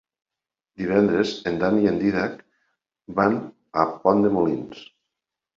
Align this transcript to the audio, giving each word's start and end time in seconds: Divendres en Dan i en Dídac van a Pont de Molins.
Divendres 0.81 1.33
en 1.51 1.59
Dan 1.63 1.77
i 1.83 1.85
en 1.91 2.01
Dídac 2.05 2.41
van 3.21 3.39
a 3.83 3.87
Pont 4.07 4.25
de 4.27 4.33
Molins. 4.39 4.83